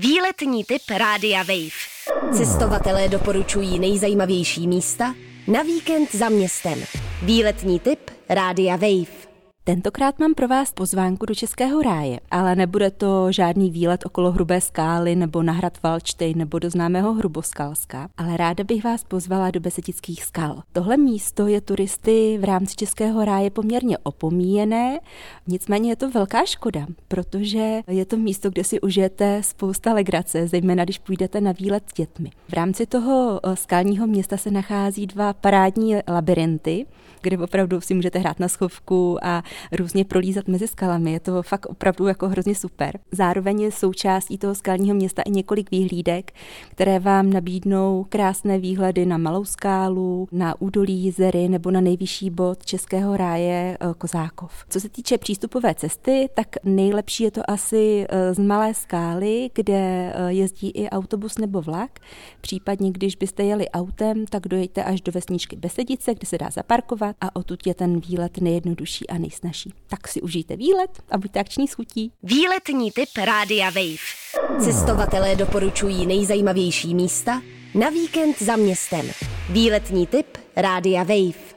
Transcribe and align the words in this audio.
Výletní 0.00 0.64
typ 0.64 0.82
Rádia 0.98 1.38
Wave. 1.42 2.32
Cestovatelé 2.36 3.08
doporučují 3.08 3.78
nejzajímavější 3.78 4.68
místa 4.68 5.14
na 5.46 5.62
víkend 5.62 6.14
za 6.14 6.28
městem. 6.28 6.84
Výletní 7.22 7.80
typ 7.80 8.10
Rádia 8.28 8.76
Wave. 8.76 9.17
Tentokrát 9.68 10.18
mám 10.18 10.34
pro 10.34 10.48
vás 10.48 10.72
pozvánku 10.72 11.26
do 11.26 11.34
Českého 11.34 11.82
ráje, 11.82 12.20
ale 12.30 12.56
nebude 12.56 12.90
to 12.90 13.32
žádný 13.32 13.70
výlet 13.70 14.06
okolo 14.06 14.32
Hrubé 14.32 14.60
skály 14.60 15.16
nebo 15.16 15.42
na 15.42 15.52
hrad 15.52 15.82
Valčtej 15.82 16.34
nebo 16.34 16.58
do 16.58 16.70
známého 16.70 17.14
Hruboskalska, 17.14 18.08
ale 18.16 18.36
ráda 18.36 18.64
bych 18.64 18.84
vás 18.84 19.04
pozvala 19.04 19.50
do 19.50 19.60
Besetických 19.60 20.24
skal. 20.24 20.62
Tohle 20.72 20.96
místo 20.96 21.46
je 21.46 21.60
turisty 21.60 22.38
v 22.40 22.44
rámci 22.44 22.76
Českého 22.76 23.24
ráje 23.24 23.50
poměrně 23.50 23.98
opomíjené, 23.98 24.98
nicméně 25.46 25.90
je 25.90 25.96
to 25.96 26.10
velká 26.10 26.44
škoda, 26.44 26.86
protože 27.08 27.80
je 27.86 28.04
to 28.04 28.16
místo, 28.16 28.50
kde 28.50 28.64
si 28.64 28.80
užijete 28.80 29.42
spousta 29.42 29.92
legrace, 29.92 30.48
zejména 30.48 30.84
když 30.84 30.98
půjdete 30.98 31.40
na 31.40 31.52
výlet 31.52 31.84
s 31.90 31.94
dětmi. 31.94 32.30
V 32.48 32.52
rámci 32.52 32.86
toho 32.86 33.40
eh, 33.42 33.56
skalního 33.56 34.06
města 34.06 34.36
se 34.36 34.50
nachází 34.50 35.06
dva 35.06 35.32
parádní 35.32 35.96
labirinty, 36.08 36.86
kde 37.22 37.38
opravdu 37.38 37.80
si 37.80 37.94
můžete 37.94 38.18
hrát 38.18 38.40
na 38.40 38.48
schovku 38.48 39.18
a 39.22 39.42
různě 39.72 40.04
prolízat 40.04 40.48
mezi 40.48 40.68
skalami. 40.68 41.12
Je 41.12 41.20
to 41.20 41.42
fakt 41.42 41.66
opravdu 41.66 42.06
jako 42.06 42.28
hrozně 42.28 42.54
super. 42.54 42.98
Zároveň 43.12 43.60
je 43.60 43.72
součástí 43.72 44.38
toho 44.38 44.54
skalního 44.54 44.94
města 44.94 45.22
i 45.22 45.30
několik 45.30 45.70
výhlídek, 45.70 46.32
které 46.70 46.98
vám 46.98 47.30
nabídnou 47.30 48.06
krásné 48.08 48.58
výhledy 48.58 49.06
na 49.06 49.18
Malou 49.18 49.44
skálu, 49.44 50.28
na 50.32 50.60
údolí 50.60 50.94
Jizery 50.94 51.48
nebo 51.48 51.70
na 51.70 51.80
nejvyšší 51.80 52.30
bod 52.30 52.66
Českého 52.66 53.16
ráje 53.16 53.78
eh, 53.80 53.94
Kozákov. 53.98 54.64
Co 54.68 54.80
se 54.80 54.88
týče 54.88 55.18
přístupové 55.18 55.74
cesty, 55.74 56.28
tak 56.34 56.48
nejlepší 56.64 57.24
je 57.24 57.30
to 57.30 57.50
asi 57.50 58.06
eh, 58.08 58.34
z 58.34 58.38
Malé 58.38 58.74
skály, 58.74 59.50
kde 59.54 60.12
eh, 60.14 60.32
jezdí 60.32 60.70
i 60.70 60.88
autobus 60.88 61.38
nebo 61.38 61.62
vlak. 61.62 61.98
Případně, 62.40 62.90
když 62.92 63.16
byste 63.16 63.44
jeli 63.44 63.68
autem, 63.68 64.26
tak 64.26 64.48
dojďte 64.48 64.84
až 64.84 65.00
do 65.00 65.12
vesničky 65.12 65.56
Besedice, 65.56 66.14
kde 66.14 66.26
se 66.26 66.38
dá 66.38 66.50
zaparkovat 66.50 67.16
a 67.20 67.36
odtud 67.36 67.66
je 67.66 67.74
ten 67.74 68.00
výlet 68.00 68.40
nejjednodušší 68.40 69.08
a 69.08 69.18
nejsnažší 69.18 69.37
snaží. 69.38 69.72
Tak 69.86 70.08
si 70.08 70.22
užijte 70.22 70.56
výlet 70.56 70.90
a 71.10 71.18
buďte 71.18 71.40
akční 71.40 71.68
schutí. 71.68 72.12
Výletní 72.22 72.90
typ 72.90 73.08
Rádia 73.24 73.70
Wave. 73.70 74.64
Cestovatelé 74.64 75.36
doporučují 75.36 76.06
nejzajímavější 76.06 76.94
místa 76.94 77.42
na 77.74 77.90
víkend 77.90 78.42
za 78.42 78.56
městem. 78.56 79.10
Výletní 79.50 80.06
typ 80.06 80.26
Rádia 80.56 81.02
Wave. 81.02 81.47